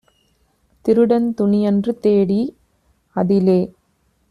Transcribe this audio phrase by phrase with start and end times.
[0.85, 2.41] திருடன் துணியன்று தேடி,
[3.15, 3.59] அதிலே